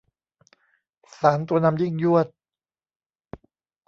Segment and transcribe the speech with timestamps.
[1.19, 2.27] สารตัวนำยิ่งยวด